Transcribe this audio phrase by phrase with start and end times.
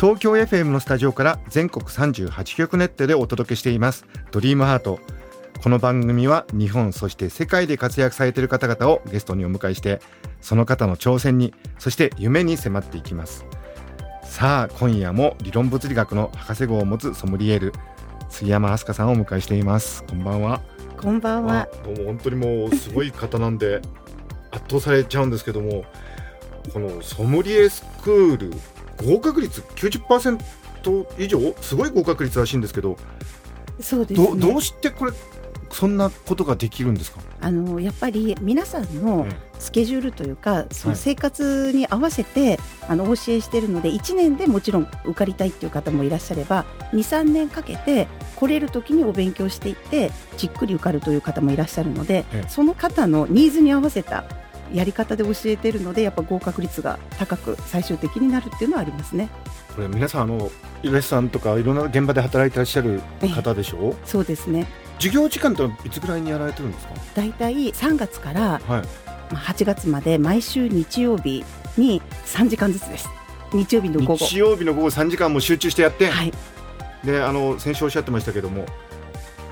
[0.00, 4.06] 東京 FM のスタジオから全国38局ネットでお届けしています。
[4.30, 5.00] ドリームハート。
[5.60, 10.00] この番組は日本そして世界で活躍されている方々をゲストにお迎えして
[10.40, 13.44] その方の挑戦にそして夢に迫っていきます。
[14.22, 17.72] さあ今夜も理論物理学の博士号を持つソムリエール
[18.28, 20.04] 杉山飛鳥さんをお迎えしています。
[20.04, 20.60] こんばんは。
[21.02, 21.68] こんばんは。
[21.84, 23.82] どうも本当にもうすごい方なんで
[24.52, 25.84] 圧倒されちゃうんですけども
[26.72, 28.52] このソムリエスクール
[29.04, 30.38] 合格率90%
[31.18, 31.54] 以上？
[31.60, 32.96] すごい合格率らしいんですけど。
[33.80, 34.26] そうですね。
[34.28, 35.12] どどうしてこれ
[35.70, 37.20] そんなことができるんですか？
[37.40, 41.00] あのやっぱり皆さんのえスケジュールというか、そのはい。
[41.00, 48.06] 生活に合わせてあのお教えしているので、1年でもちろん受かりたいっていう方もいらっしゃれば、2、3年かけて
[48.36, 52.48] 来れる時にお勉強していってじっくり受かるという方もいらっしゃるのでえ、え。
[52.48, 54.24] その方のニーズに合わせた
[54.72, 59.28] やり方で教えているので、やっぱ合格率が高く最終的になるっていうのはありますね。
[59.74, 60.50] これ皆さんあの
[60.82, 63.00] イラスさんとかいろんな現場で働いてらっしゃる
[63.34, 63.94] 方でしょ？
[64.04, 64.66] そうですね。
[64.98, 66.94] 授業時間っていつぐらいにやられてるんですか？
[67.14, 68.80] だいたい3月からはいま
[69.32, 71.44] あ8月まで毎週日曜日
[71.76, 73.08] に3時間ずつです。
[73.52, 74.26] 日曜日の午後。
[74.26, 76.32] 日曜日の午後3時間も集中してやって、はい、
[77.04, 78.66] であの先週おっしゃってましたけども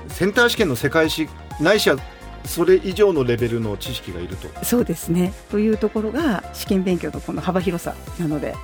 [0.09, 1.27] センター試験の世界史
[1.59, 1.97] ないしは
[2.45, 5.33] それ以上のレベルの知識がいると、そうですね。
[5.49, 8.55] というところが試験勉強のこの幅広さなので、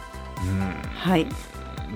[0.95, 1.27] はい、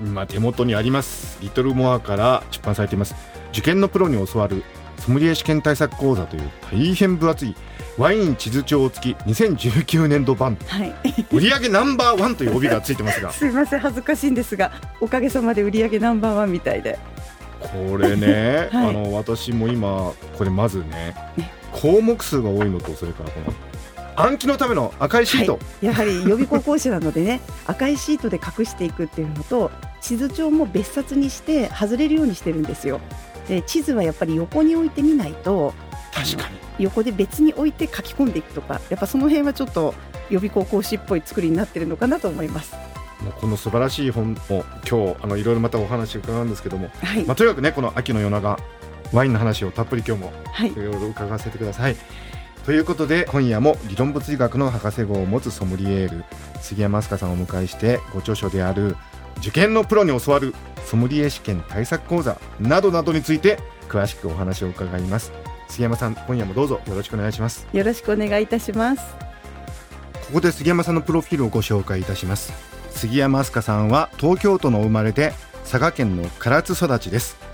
[0.04, 1.38] 今手元にあります。
[1.40, 3.14] リトルモアから出版されています。
[3.52, 4.62] 受験のプロに教わる
[4.98, 7.54] ソムリエ試験対策講座という大変分厚い
[7.96, 10.56] ワイン地図帳付き2019年度版。
[10.66, 10.94] はい。
[11.32, 13.32] 売上ナンバーワンという帯がついてますが。
[13.32, 16.98] すいません恥ずかしいんですが、おかげさまで売り上げナンバーワンみたいで、
[17.60, 18.88] これね、 はい。
[18.90, 23.54] あの私も今これまずねね項目数が多いのとそれからこの
[24.16, 29.70] 暗記のための赤いシート、やはり予備高校生なのでね、 赤いシートで隠していくっていうのと、
[30.00, 33.00] 地図帳も別冊にして外れるようにしてるんですよ。
[33.48, 35.72] で地図はやっぱり横に置いてみないと
[36.12, 39.94] 確かに横で別に置いて書き込んでいくとかやっぱその辺はちょっと
[40.30, 42.74] 予備高校士っぽい作りになってるのかなと思います。
[43.40, 48.58] この素晴らしい本を今日あのいろいろまたお話伺うんですけども、はい、まあ、とにかくねこの秋の夜長
[49.12, 50.72] ワインの話をたっぷり今日もはい。
[50.72, 51.96] い、ろいろ伺わせてください。
[52.64, 56.24] ということで今夜も理論物理学の博士号を持つソムリエール
[56.60, 58.96] 杉山飛鳥さんをお迎えしてご著書である
[59.38, 60.54] 受験のプロに教わる
[60.84, 63.58] ソムリエ試験対策講座などなどについて
[63.88, 65.32] 詳しくお話を伺います。
[65.68, 67.66] 杉山さん今夜もどうぞよろしくお願いします。
[67.72, 69.02] よろしくお願いいたします。
[70.26, 72.52] ここで杉山さんのプロフィールをご紹介いたします。
[72.90, 75.32] 杉山飛鳥さんは東京都の生まれで
[75.62, 77.47] 佐賀県の唐津育ちです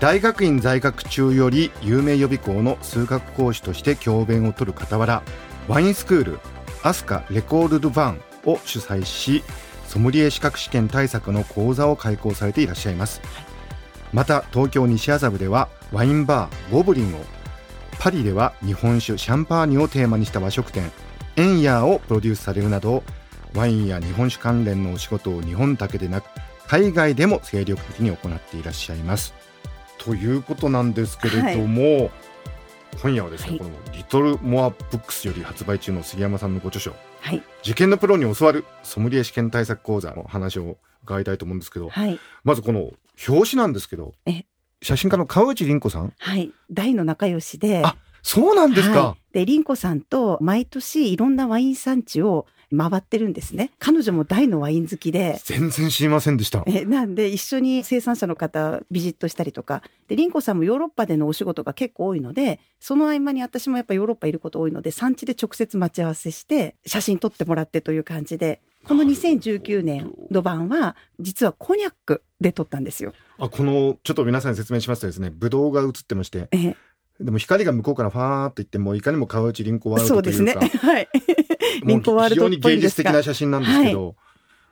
[0.00, 5.24] 大学院在学中より有名予備校の数学講師として教鞭を取る傍ら
[5.66, 6.38] ワインスクール
[6.84, 9.42] アスカレコール・ド・バンを主催し
[9.88, 13.20] ソムリエ資格試験対策の講座を開講されていらっしゃいます
[14.12, 17.18] また東京西麻布ではワインバーゴブリンを
[17.98, 20.92] パリでは日本酒シャンパーニュをテーマにした和食店
[21.34, 23.02] エンヤーをプロデュースされるなど
[23.52, 26.26] ワインや日本酒関連のお仕事を日本だけでなく
[26.68, 29.47] 海外でも精力的に行っていらっしゃいます。
[29.98, 32.10] ということなんですけれども、
[33.02, 33.58] 今夜はですね、はい。
[33.58, 42.92] このリトルモアブックスより発売中の杉山さんのご著書はい、受験のプロに教わるソムリエ試験対策講座の話を伺いたいと思うんですけど、はい、まずこの
[43.28, 44.44] 表紙なんですけどえ？
[44.80, 46.12] 写真家の川内凛子さん？
[46.16, 47.82] はい、大の仲良しで。
[47.84, 52.46] あそうなんですか、はい、で、凛子さんと毎年いろんなワイン産地を
[52.76, 53.70] 回ってるんですね。
[53.78, 55.40] 彼女も大のワイン好きで。
[55.44, 56.64] 全然知りませんでした。
[56.66, 73.12] えなんで一緒に生産者の方ビジットしたりとかで凛子さんもヨーロッパでのお仕事が結構多いのでその合間に私もやっぱヨーロッパいること多いので産地で直接待ち合わせして写真撮ってもらってという感じでこの2019年度版は実はコニャックで撮ったんですよ。
[73.38, 76.74] あこのちょっと皆さんに説明しますとですねブドウが映ってましてえ
[77.20, 80.54] でも光が向こうからファーっといってもういかにも川内凛子ワールそうですね。
[80.54, 81.08] ドというかはい。
[81.82, 84.16] もう凛子ワールドっ非常に芸ぽいんですが術的な写真なんですけど、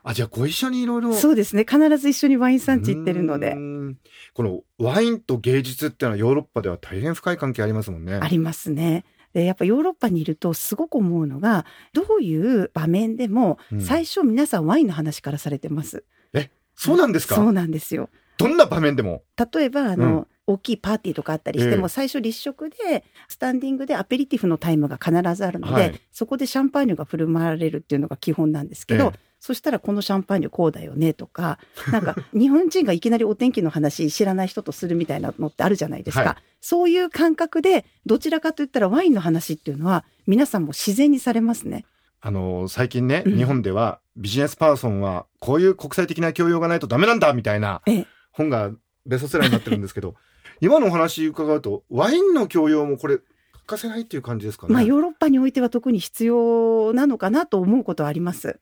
[0.03, 1.67] あじゃあご一緒にいろいろそうですね。
[1.69, 3.55] 必ず一緒にワイン産地行ってるので。
[3.55, 3.99] ん
[4.35, 8.15] このワインと芸術っていうのはヨーロッパでは大変深い関係ありますもんね。
[8.15, 9.05] ありますね。
[9.33, 16.05] でやっぱヨーロッパにいるとすごく思うのがどういう場面でもうん最初皆さんワインの話からされてます。
[16.33, 17.35] えそうなんですか？
[17.35, 18.09] そうなんですよ。
[18.39, 19.23] どんな場面でも？
[19.53, 26.01] 例えば、あの、うん大きいパーティーとかあったりしても、ええ最初立食で、スタンディングでアペリティフのタイムが必ずあるので、はい。
[26.13, 29.19] そこでシャンパーニュが振る舞われるっていうのが基本なんですけど、ええ。
[29.41, 31.59] そしたらこのシャンパーニュこうだよねとか、
[31.91, 36.25] なんか日本人がいきなりお天気の話知らない人とするみたいなのってあるじゃないですか。
[36.25, 36.37] はい。
[36.61, 41.85] そういう感覚で、どちらかといったらワインの話っていうのは皆さんも自然にされますね。
[42.21, 43.37] あの、最近ね、うん。
[43.37, 48.07] 日本ではビジネスパーソンはこういう国際的な教養がないとダメなんだみたいなええ。
[48.33, 48.73] 本が
[49.07, 50.15] ベストセラーになってるんですけど、
[50.61, 53.25] 今のお話伺うと、ワインの教養もこれ、欠
[53.67, 54.75] かせないっていう感じですかね。
[54.75, 58.61] まあヨーロッパにおいては特に必要なのかなと思うことはあります。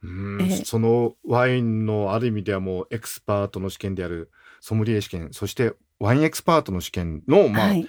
[0.00, 4.30] うんええそのワインのある意味ではもうエクスパートの試験である
[4.60, 7.88] ソムリエ試験、そしてワインエクスパートの試験の、まあ、はい。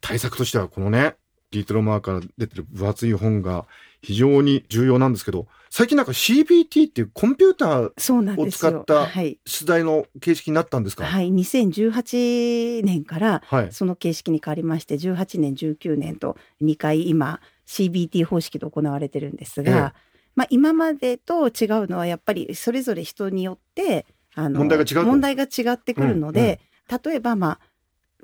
[0.00, 1.16] 対策としてはこのね、
[1.52, 3.66] ディートロマーから出てる分厚い本が
[4.02, 8.40] 非常に重要なんですけど、最近なんか CBT っていうコンピューター。
[8.40, 9.38] を使ったはい。
[9.46, 11.04] 出題の形式になったんですか？
[11.04, 11.28] はい。
[11.30, 13.72] 2018年からはい。
[13.72, 21.52] その形式に変わりまして、18年、19年と2回今 CBT 方式で行われてるんですが、ええまあ今までと違う
[21.88, 24.04] のはやっぱりそれぞれ人によって、
[24.34, 26.60] あの、問題が違うと問題が違ってくるので、
[27.04, 27.60] 例えばまあ、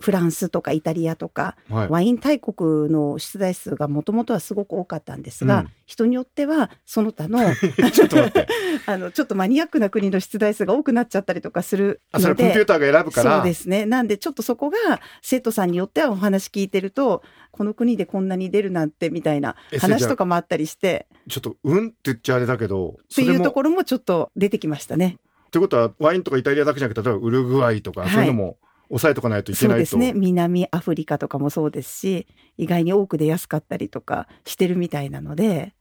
[0.03, 1.89] フランスとかイタリアとか、はい。
[1.89, 7.39] ワイン大国の出題数がもともとはすごく多かったんですが、うん人によってはその他の
[7.93, 8.17] ちょっと。
[8.87, 12.45] あのちょっとマニアックな国の出題数が多くなっちゃったりとかするあ、それので。
[12.45, 13.37] コンピューターが選ぶから。
[13.37, 13.85] そうですね。
[13.85, 23.53] なんでちょっとそこが生徒さんによってはお話聞いてると、この国でこんなに出るなんてみたいな話とかもあったりして、ちょっと、うんって言っちゃあれだけど、っていうとろ。
[23.53, 25.19] ころもちょっと出てきましたね。
[25.49, 28.57] ってことは、ワインとかイタリアだけじゃなくて、例えばウルグアイとか、はいそういうのも
[28.93, 29.87] 抑えとかないといけないと。
[29.87, 30.21] そうですね。
[30.21, 32.27] 南アフリカとかもそうですし、
[32.59, 35.75] 意外に多く出やすかったりとかしてるみたいなので、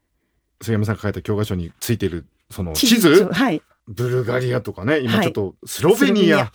[0.61, 3.25] 杉山さんが書いた教科書についている、その地図？
[3.25, 3.61] はい。
[3.87, 6.53] ブルガリアとかね、今はいちょっとスロベニア、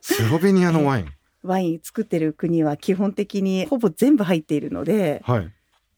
[0.00, 1.08] スロベニアのワイン。
[1.42, 5.52] ワイン作ってる国は基本的にほぼ全部入っているので、はい。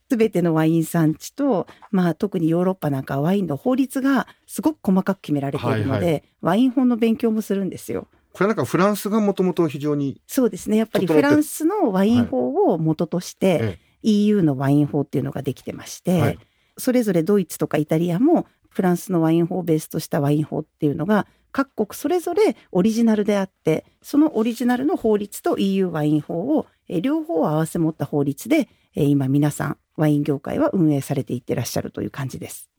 [0.09, 8.07] すべてのワイン産地と、まあ特にヨーロッパなんかはワインの法律がすごく細かく決められているので、はいはワイン法の勉強もするんですよ。
[8.37, 10.77] これなんかフランスがもともと非常に、そうですね。
[10.77, 16.39] やっぱりフランスのワイン法を元として、え EU のワイン法っていうのができてまして、はい。
[16.77, 32.69] それぞれドイツとかイタリアもフランスのワイン法をベースとしたワイン法っていうのが各国それぞれオリジナルであってそのオリジナルの法律と EU ワイン法をえー両方を合わせ持った法律でえー今皆さんワイン業界は運営されていってらっしゃるという感じです。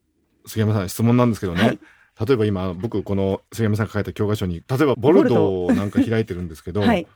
[0.46, 1.78] 杉山さん質問なんですけどね、はい
[2.26, 7.06] 例えば今僕この杉山さんが書いた教科書に例えばボルドーなんか開いてるんですけど、はい、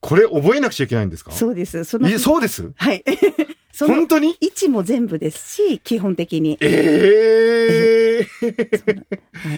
[0.00, 1.32] これ覚えなくちゃいけないんですか？
[1.32, 1.84] そうです。
[1.84, 3.04] そのそうですはい。
[3.78, 4.36] 本当に？
[4.40, 6.58] 位置も全部ですし基本的に。
[6.60, 8.26] ええ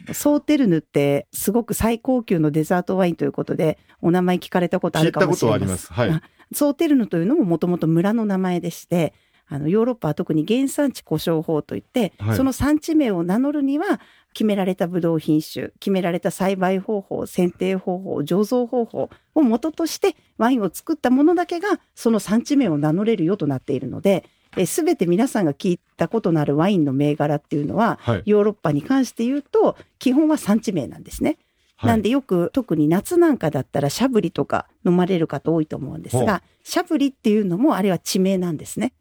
[0.04, 5.58] あのソーテルヌってすごく最高級のデザートワインということでお名前聞かれたことあ聞いたこるかもしれません。
[5.58, 5.92] とはあります。
[5.92, 6.10] はい。
[6.10, 6.22] あ
[6.54, 9.14] ソーテルヌというのももともと村の名前でして
[9.52, 14.00] あのヨーロッパは特に原産地故障法といって、はいその産地名を名乗るには
[14.32, 24.24] 決められたブドウ品種決められた栽培方法剪定方法醸造方法を元としてワインを作ったものだけがその産地名を名乗れるよとなっているので
[24.66, 28.22] すべて皆さんが聞いたことのあるワインの銘柄っていうのははい。
[28.24, 31.30] ヨーロッパに関して言うと基本は産地名なんですね。
[31.30, 31.36] はい
[31.82, 38.92] なんでよく特に夏なんかだったらシャブリとか飲まれる方多いと思うんですがシャブリっていうのもあれは地名なんですね。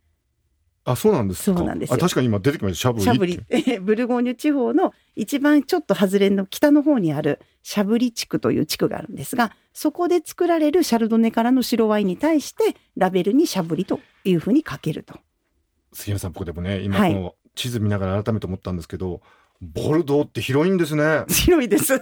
[0.84, 1.58] あ、そうなんですか。
[1.58, 3.00] そうなんです確かに今出てきました。
[3.00, 3.38] シャブリ。
[3.38, 15.20] ブリブルゴーニュ地方の一番ちょっと外れの北の方にあるシャブリ地区という地区があるんですがそこで作られるシャルドネからの白ワインに対してラベルにシャブリというふうに書けると。
[15.94, 19.22] 杉山さん、僕でもね、今はいこの地図見ながら改めて思ったんですけど、
[19.62, 21.26] ボルドーって広いんですね。
[21.28, 22.00] 広いです。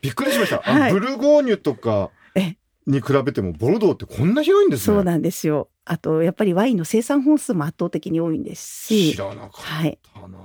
[0.00, 0.62] びっくりしました。
[0.64, 2.56] あはいブルゴーニュとかえ
[2.86, 4.96] に比べても、ボルドーってこんな広いんですね。
[4.96, 5.68] そうなんですよ。
[5.84, 9.18] あとやっぱりワインの生産本数も圧倒的に多いんですし知。
[9.18, 9.98] らなかったはい。
[10.14, 10.38] な。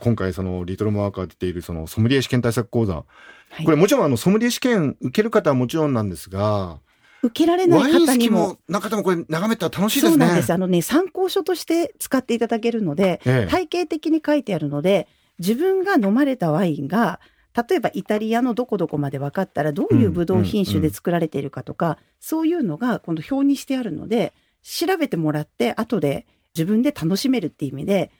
[0.00, 6.80] 今回そのリトルマーカー出ているそのソムリエ試験対策講座、はいこれもちろんあのソムリエ試験受ける方はもちろんなんですが、
[7.22, 10.10] 受けられなワイン好きい方にももこれ眺めたら楽しいですね。
[10.10, 10.52] そうなんです。
[10.52, 15.08] あのね、参考書として使っていただけるので、ええ体系的に書いてあるので、
[15.38, 17.20] 自分が飲まれたワインが、
[17.68, 28.12] 例えばイタリアのどこどこまで分かったら、どういうブドウ品種で作られているかとか、そういうのがこの表にしてあるので、調べてもらって、後で自分で楽しめるっていう意味で、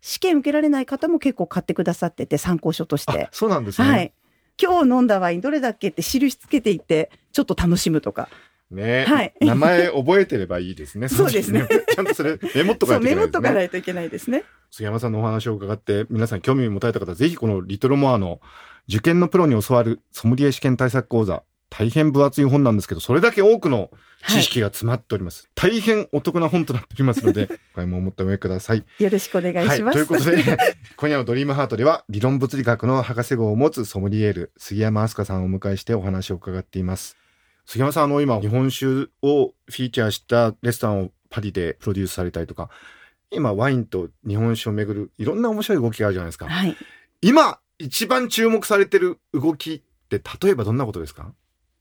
[0.00, 3.28] 試験受けられない方も結構買ってくださってて、参考書としてあ。
[3.32, 3.88] そうなんですね。
[3.88, 4.12] はい。
[4.60, 8.30] 今日飲んだワインどれだっけって印つけていって、ちょっと楽しむとか。
[8.70, 11.06] ね、はい名前覚えてればいいですね。
[11.08, 14.38] そうですね ちゃんとそれメモっとかそう、メモっとかないといけないですね。
[14.38, 14.66] ないといけないですね。
[14.70, 18.40] 杉山さんのお話を伺って、皆さん興味を持たれた方、ぜひこのリトルモアの
[18.88, 23.90] 受験のプロに教わるソムリエ試験対策講座、大変分厚い本なんですけど、それだけ多くの
[24.28, 25.48] 知識が詰まっております。
[25.54, 28.84] 大変お得な本となっておりますので、 お買い物を持ってお上ください。
[28.98, 29.94] よろしくお願いします。
[29.94, 30.42] ということで、
[30.96, 37.16] 今夜のドリームハートでは、理論物理学の博士号を持つソムリエール、杉山飛鳥さんをお迎えしてお話を伺っています。
[37.66, 42.70] 杉山さん、あの、今、日本酒をフィーチャーしたレストランをパリでプロデュースされたりとか、
[43.30, 46.48] 今、ワインと日本酒をめぐるいろんな面白い動きがあるじゃないですか。
[46.48, 46.76] はい。
[47.20, 51.32] 今、一番注目されてる動きって、例えばどんなことですか？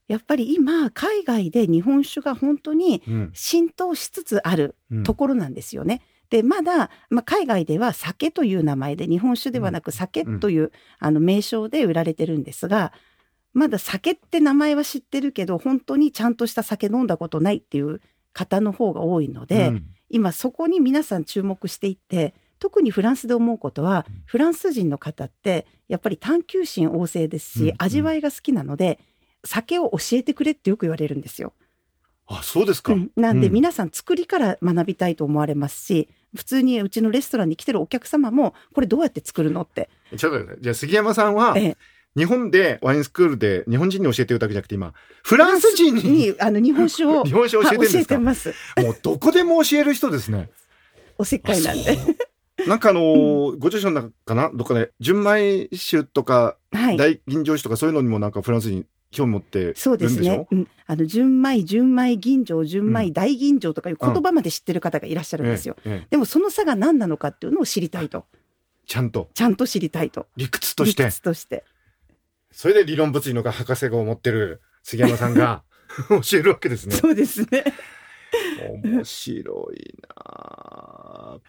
[0.07, 3.31] やっぱり今、海外で日本酒が本当にうん。
[3.33, 6.01] 浸透しつつあるうんところなんですよね。
[6.29, 12.93] でまだ、まあ、海外では酒という名前で日本酒ではなく酒という、あの名称で売られてるんですが
[13.53, 18.01] まだ酒って名前は知ってるけど本当にちゃんとした酒飲んだことないっていう
[18.33, 24.23] 方の方が多いので、うん今そこに皆さん注目していって特にフランスで思うことは、うん。
[24.25, 27.67] フランス人の方ってやっぱり探求心旺盛ですし、うん。
[27.69, 27.75] うん。
[27.79, 28.99] 味わいが好きなので
[29.43, 31.53] 酒を教えてくれってよく言われるんですよ。
[32.27, 32.93] あ、そうですか。
[32.93, 33.11] うん。
[33.15, 33.53] なんでうん。
[33.53, 41.77] 皆さん作りから学びたいと思われますし、普通にうちのレストランに来てるお客様もこれどうやって作るのって、ちょっとじゃあ杉山さんは、ええ。
[42.17, 44.93] 日本でワインスクールで日本人に教えてるだけじゃなくて今、
[45.23, 47.97] フランス人ににあの日本酒を日本酒を教えてるんですか？
[47.97, 48.53] はい教えてます。
[48.81, 50.49] もうどこでも教える人ですね。
[51.17, 51.97] おせっかいなんで。
[52.67, 54.49] なんかあのーご著書の中かな？
[54.53, 56.97] どっかで、純米酒とか、はい。
[56.97, 59.83] 大吟醸酒とかそういうのにもなんかフランス人興味持ってるんでしょ？
[59.83, 60.47] そうですね。
[60.51, 65.75] うん、あの純米純米吟醸純米大吟醸とかいう言葉まで知ってる方がいらっしゃるんですよ。
[65.85, 66.07] ええええ。
[66.11, 68.25] でもその差が何なのかっていうのを知りたいと、
[68.87, 69.29] ちゃんと。
[69.33, 71.03] ちゃんと知りたいと、理屈として。
[71.03, 71.63] 理、屈として。
[72.51, 75.63] それで理論物理の博士号を持ってる杉山さんが
[76.29, 76.95] 教えるわけですね。
[76.95, 77.65] そうですね。
[78.83, 81.39] 面白いなあ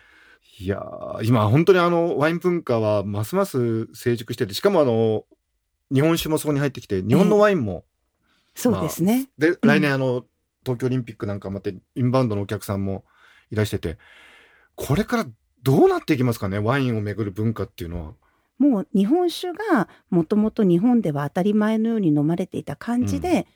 [0.58, 5.24] いやー今本当にあのワイン文化はますます成熟しててしかもあの
[5.92, 7.84] 日本酒もそこに入ってきて日本のワインも、
[8.54, 9.28] そうですね。
[9.38, 10.24] で来年あの、
[10.64, 13.04] 東京オリンピックなんかまってインバウンドのお客さんも
[13.52, 13.98] いらしてて
[14.74, 15.26] これから
[15.62, 18.14] どうなっていきますかねワインをめぐる文化っていうのは。
[18.58, 23.46] もう日本酒がもともと日本では当たり前のように飲まれていた感じで、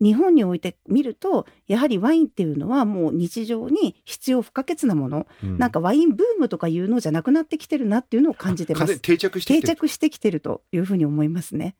[0.00, 8.98] 日本において見るとやはりワインっていうのはもう日常に必要不可欠なもの、うんなんかワインブームとかいうのじゃなくなってきてるなっていうのを感じてます。
[9.00, 11.74] 定着して定着してきてるというふうに思いますね。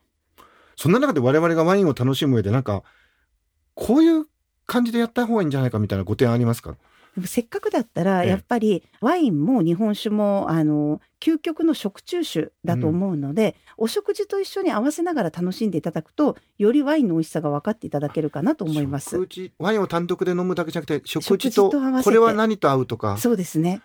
[0.77, 2.83] そんな中で我々がワインを楽しむ上でなんか
[3.75, 4.27] こういう
[4.67, 6.77] 感じでやった方がいいんじゃないかみたいなご提案ありますか？
[7.19, 8.29] でもせっかくだったらええ。
[8.31, 19.11] やっぱりワインも日本酒もあの究極の食中酒だと思うので、お食事と一緒に合わせながら楽しんでいただくとよりワインの美味しさが分かっていただけるかなと思います。
[19.11, 19.27] 食。
[19.27, 22.05] 事ワインを単独で飲むだけじゃなくて食事食と合わせて。
[22.05, 23.19] これは何と合うとか？
[23.19, 23.83] そうですね。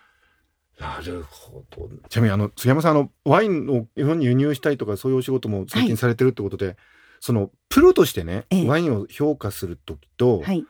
[0.78, 6.76] なるほどちなみにあの杉山さんあのワインを日本に輸入したいとかそういうお仕事も最近されてるってことで、
[7.18, 8.68] そのプロとしてね、ええ。
[8.68, 10.64] ワインを評価する時と、はい、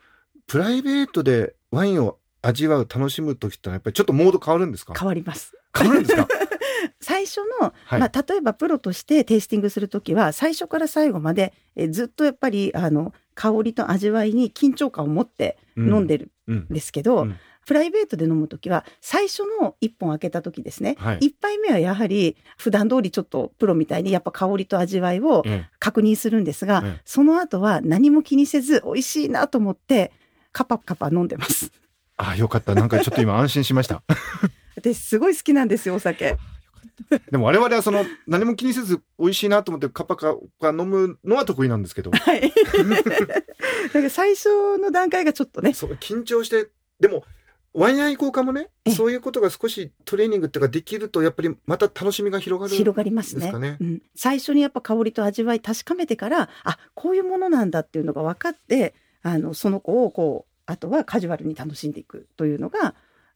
[0.46, 4.94] プライベートでワインを味わう楽しむ時ってのはやっぱりちょっとモード変わるんですか？
[4.98, 5.54] 変わります。
[5.76, 6.28] 変わるんですか？
[7.00, 8.00] 最初の、はい。
[8.00, 17.36] まあ、例えばプロとしてテイスティングするときは最初から最後までえずっとやっぱりあの香りと味わいに緊張感を持って飲んでるうんんですけど、うん
[17.66, 30.12] プライベートで飲むときは最初の1本開けたときですね、はい一杯目はやはり普段通りちょっとプロみたいにやっぱ香りと味わいをええ確認するんですが、ええその後は何も気にせず美味しいなと思って
[30.52, 31.72] カパカパ飲んでます。
[32.16, 32.74] あよかった。
[32.74, 34.02] なんかちょっと今安心しました。
[34.76, 36.36] 私すごい好きなんですよお酒。
[37.30, 42.10] でも我々はその何も気にせず美味しいなと思ってカパカパ飲むのは得意なんですけど。
[42.10, 42.52] はい。
[43.92, 45.74] なんか最初の段階がちょっとね。
[45.74, 46.68] そう緊張して
[47.00, 47.24] でも
[47.72, 48.94] ワイン愛好家もねええ。
[48.94, 53.50] そういうことが少しトレーニングっていうかできるとやっぱりまた楽しみが広がる広がりますね。
[53.80, 62.90] うん、最初にやっぱ香りと味わい確かめてからあこういうものなんだっていうのが分かってあのその子をこうあとはカジュアルに楽しんでいくというのがや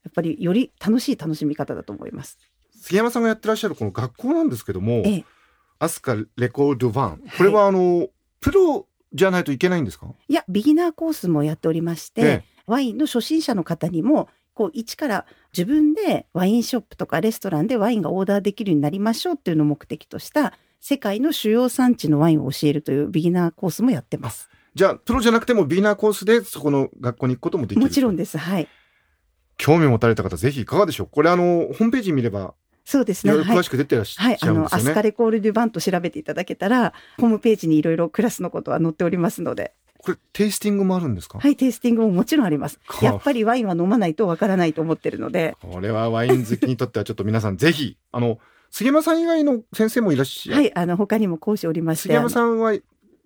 [0.09, 2.39] っぱりより楽しい楽しみ方だと思います。
[2.71, 5.25] 杉山さんがやってらっしゃるこの学校なんですけどもええ、
[5.79, 8.09] アスカレコードワンこれはあの、
[8.41, 10.07] プロじゃないといけないんですか？
[10.29, 12.45] いやビギナーコースもやっておりまして、ええ。
[12.67, 24.51] ワインの初心者の方にもこう一から自分でワインショップとかレストランでワインがオーダーできるようになりましょうっていうのを目的とした世界の主要産地のワインを教えるというビギナーコースもやってます。
[24.79, 28.39] じゃあプロじゃなくてもビギナーコースでそこの学校に行くこともできるもちろんです。
[28.39, 28.69] はい。
[29.57, 32.55] 興味を持たれた方ぜひいかがでしょうこれあのホームページ見れば
[32.85, 33.33] そうですね。
[33.33, 41.41] 詳しく出てらっしゃはい、あの、るんですよね、アスカレコール・デュ・バンと調べていただけたら、ホームページにいろいろクラスのことは載っておりますので、これテイスティングもあるんですか？
[41.41, 42.79] はい、テイスティングももちろんあります。
[42.87, 48.39] こやっぱりワインは飲まないとわからないと思ってるので、これはワイン好きにとってはちょっと皆さんぜひ、あの、
[48.71, 50.63] 杉山さん以外の先生もいらっしゃる。
[50.63, 52.75] はい、あの、他にも講師おりまして、杉山あのさんは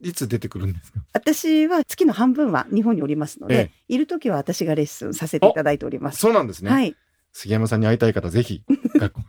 [0.02, 1.00] いつ出てくるんですか？
[1.12, 6.18] 私は月の半分は日本におりますので、えいる時は私がレッスンさせていただいております。
[6.18, 6.70] そうなんですね。
[6.70, 6.96] はい。
[7.32, 8.62] 杉山さんに会いたい方、ぜひ、
[8.98, 9.26] 学校に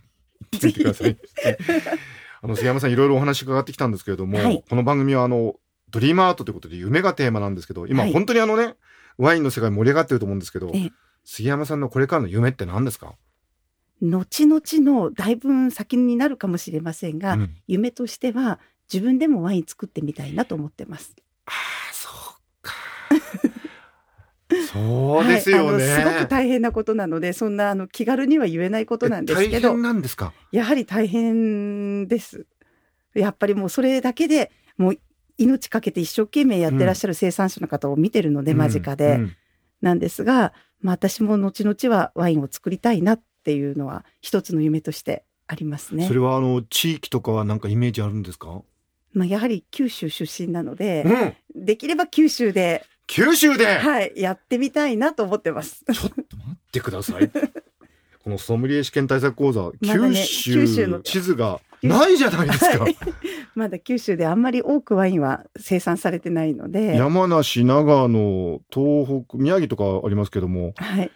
[0.51, 1.17] 行ってみてください。
[2.41, 5.55] あの、杉山さん、いろいろお話伺ってきたんですけれども、はいこの番組は、あの、
[5.89, 8.75] ドリームアートということで、夢がテーマなんですけど、今、はい本当にあのね、
[9.17, 10.91] ワインの世界盛り上がってると思うんですけどええ、
[11.23, 13.13] 杉山さんのこれからの夢って何ですか、
[14.01, 18.59] 後々のだいぶ先になるかもしれませんが、うん夢としては
[18.93, 21.15] 自分でもワイン作ってみたいなと思ってます。
[21.91, 22.73] そうか。
[24.71, 25.87] そうですよね。
[25.87, 30.33] はい、すごく大変なことなので、そんなあの気軽には言えないことなんですけどえ大変、なんですか？
[30.51, 32.45] やはり大変です。
[33.15, 34.99] やっぱりもうそれだけでもう
[35.37, 39.35] 命かけて一生懸命やってらっしゃる生産者の方を見てるので、間近で、うん
[39.81, 46.13] なんですが、まあ、私も後々はワインを作りたいなっていうのは一つの夢としてありますねそ。
[46.13, 48.61] れはあの地域とかはなんかイメージあるんですか、
[49.13, 51.03] まあ、やはり九州出身なので、
[51.55, 55.83] うん、できれば九州で、九州で、はい、やってみたいなと思ってます。
[55.85, 57.29] ちょっと待ってください。
[58.23, 62.79] このソムリエ試験対策講座、まだね九州九州の地図がないじゃないですか。
[62.83, 62.97] はい
[63.55, 71.11] まだ九州であんまり多くワインは生産されてないので、山梨、長野、東北、宮城とかありますけども、はい、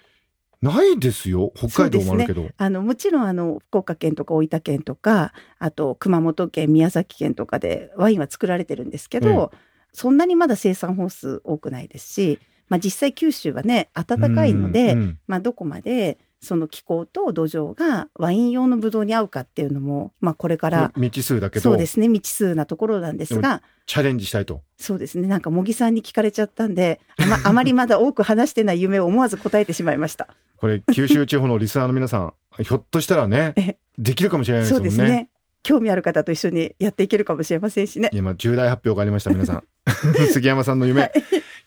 [0.67, 1.51] ないですよ。
[1.55, 2.50] 北海道もあるけど。
[2.57, 9.51] あのもちろんあの福岡県とか大分県とかあと熊本県宮崎県とかでワインは作られてるんですけど、
[9.93, 24.62] そんなにまだ生産本数多くないですし、まあ、実際九州はね暖かいので、うんうんまあ、どこまでその気候と土壌がワイン用のブドウに合うかっていうのも、まあ、これから未知数だけどそうですね未知数なところなんですがチャレンジしたいと。
[24.77, 30.27] そうですねなんか茂木さんに聞かれちゃったんであま あまりまだ多く話してない夢を思わず答えてしまいました。
[30.57, 32.33] これ、九州地方のリスナーの皆さん、
[32.63, 34.89] ひょっとしたらねえ、できるかもしれないですそもね。
[34.89, 35.29] うんですね
[35.63, 38.09] 興味ある方と一緒にやっていけるかもしれませんしね。
[38.13, 39.63] 今、重大発表がありました、皆さん。
[40.32, 41.12] 杉山さんの夢、はい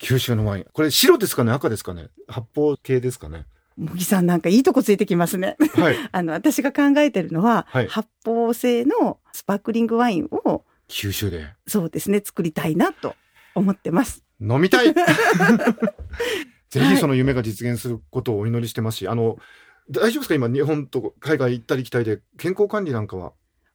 [0.00, 0.66] 九州のワイン。
[0.72, 1.52] これ、白ですかね？
[1.52, 2.08] 赤ですかね？
[2.26, 3.46] 発泡系ですかね？
[3.76, 5.56] 茂木さんなんかいいとこついてきますね。
[5.74, 5.96] はい。
[6.12, 11.46] あの私が考えてるのは、はい発泡性のスパークリングワインを九州で。
[11.66, 13.14] そうですね作りたいなと
[13.54, 14.24] 思ってます。
[14.40, 14.92] 飲みたい
[16.70, 19.38] ぜひその夢が実現することをお祈りしてますし、あの、
[19.90, 20.34] 大丈夫ですか？
[20.34, 23.32] 今、日本と海外行ったり来たりで、健康管理なんかは。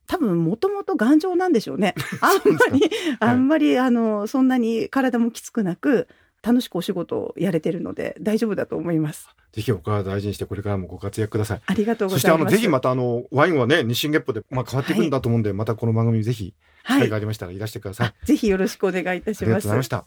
[0.08, 1.96] 多分もともと頑丈なんでしょうね。
[2.22, 2.90] あんまり、
[3.20, 6.08] あんまりあのそんなに体もきつくなく
[6.44, 9.30] 楽しくお仕事をやれてるので大丈夫だと思います。
[9.52, 11.62] ぜひお体大事にして、これからもご活躍ください。
[11.66, 12.56] ありがとうごそして、あの、ざいます。
[12.58, 18.08] ぜひまた、あの、ワインはね、日進月歩で、まあ、変わっていくんだと思うんで、またこの番組ぜひ、機はい会がありましたらいらしてください。
[18.08, 19.68] あぜひよろしくお願いいたしありがとうます。
[19.68, 20.06] ございました。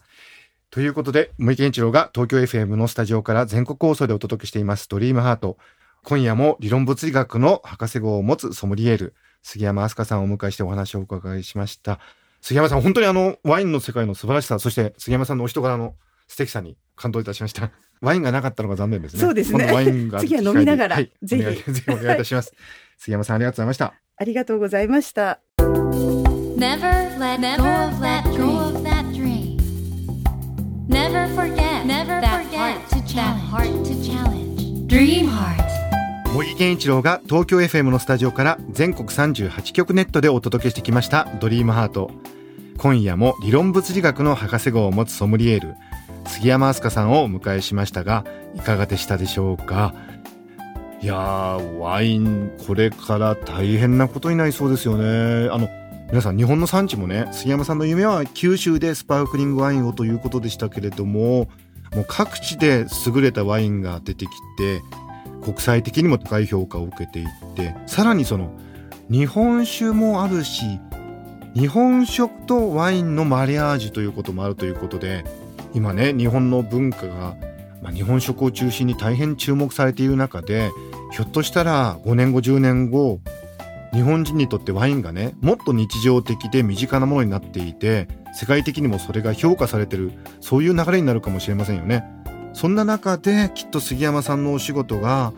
[0.69, 5.57] ということで、森健一郎が東京 FM のスタジオから全国放送でお届けしています、ドリームハート。
[6.03, 11.99] 今夜も理論物理学の博士号を持つソムリエール、杉山飛鳥さんをお迎えしてお話をお伺いしました。
[12.41, 15.95] 杉山さん、本当にあの、ワインの世界の素晴らしさ、そして杉山さんのお人柄の
[16.27, 17.71] 素敵さに感動いたしました。
[18.01, 19.19] ワインがなかったのが残念ですね。
[19.19, 22.53] そうですねワインが次は飲みながらはい、ぜひお願いぜひお願いいたします。
[22.97, 23.93] 杉山さん、ありがとうございました。
[24.15, 25.41] ありがとうございました。
[25.57, 29.57] Never let go of that go of that dream.
[30.87, 34.87] Never forget never that forget heart to that heart to challenge.
[34.87, 35.68] Dream heart.
[36.33, 42.11] 茂木健一郎が東京 FM のスタジオから全国38局ネットでお届けしてきました「ドリームハート。
[42.77, 45.75] 今夜も理論物理学の博士号を持つソムリエール
[46.27, 48.23] 杉山飛鳥さんをお迎えしましたが
[48.55, 49.93] いかがでしたでしょうか？
[51.01, 55.49] いやーワインこれから大変なことになりそうですよね。
[55.51, 55.67] あの
[56.09, 61.49] 皆さん日本の産地もね杉山さんの夢は九州でスパークリングワインをということでしたけれども
[61.93, 64.81] もう各地で優れたワインが出てきて
[65.41, 68.51] 国際的にも高い評価を受けていってさらにその
[69.09, 70.79] 日本酒もあるし
[71.55, 75.23] 日本食とワインのマリアージュということもあるということで
[75.73, 77.35] 今ね日本の文化が、
[77.81, 80.71] まあ、日本食を中心に大変注目されている中で
[81.11, 83.19] ひょっとしたら5年後10年後
[83.93, 92.03] 日本人にとってワインがねもっと日常的で身近なものになっていて世界的にもそれが評価されてるそういう流れになるかもしれませんよね。
[92.53, 95.33] そんな中できっと杉山さんのお仕事が、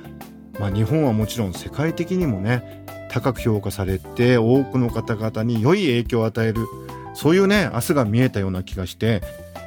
[0.60, 6.66] まあ、日本はもちろん世界的にもね高く評価されて多くの方々に良い影響を与える
[7.14, 9.22] そういうね明日が見えたような気がして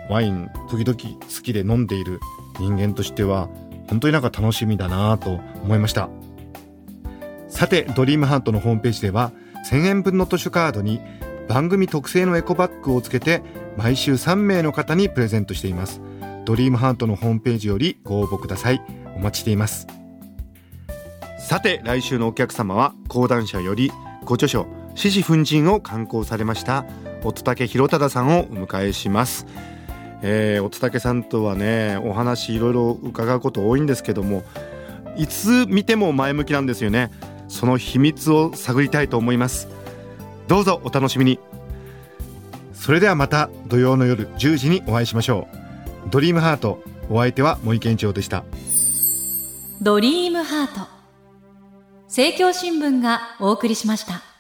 [0.09, 2.21] ワイン時々好きで飲んでいる
[2.59, 3.49] 人間としては
[3.89, 6.09] 本当になんか楽しみだなと思いました。
[7.49, 9.31] さてドリームハートのホームページでは
[9.71, 11.01] 1000円分の図書カードに
[11.49, 13.43] 番組特製のエコバッグをつけて
[13.77, 16.01] 毎週3名の方にプレゼントしています。
[16.45, 18.83] ドリームハートのホームページよりご応募ください。
[19.17, 19.87] お待ちしています。
[21.39, 23.93] さて来週のお客様は講談社より
[24.25, 26.87] ご著書獅子奮陣を刊行されました
[27.23, 29.47] 乙武弘忠さんをお迎えします。
[30.23, 34.43] えー、乙武さんとはねお話いろいろ伺うこと多いんですけども
[35.17, 37.11] いつ見ても前向きなんですよね。
[37.49, 39.69] その秘密を探りたいと思います。
[40.49, 41.39] どうぞお楽しみに。
[42.73, 45.64] それではまた土曜の夜10時にお会いしましょう。
[46.11, 46.83] ドリームハート。
[47.11, 48.45] お相手は森健一郎でした。
[49.81, 50.89] ドリームハート。
[52.05, 54.34] 政教新聞がお送りしました。